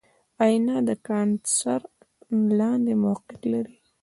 آئینه 0.45 0.75
د 0.87 0.89
کاندنسر 1.07 1.81
لاندې 2.59 2.93
موقعیت 3.05 3.43
لري. 3.53 3.77